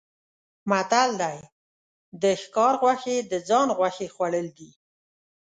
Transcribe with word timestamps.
متل 0.69 1.09
دی: 1.21 1.39
د 2.21 2.23
ښکار 2.41 2.73
غوښې 2.81 3.17
د 3.31 3.33
ځان 3.49 3.67
غوښې 3.77 4.07
خوړل 4.15 4.47
دي. 4.57 4.71